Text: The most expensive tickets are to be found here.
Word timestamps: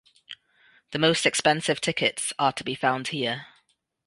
The 0.93 0.97
most 0.97 1.27
expensive 1.27 1.79
tickets 1.79 2.33
are 2.39 2.51
to 2.53 2.63
be 2.63 2.73
found 2.73 3.09
here. 3.09 3.45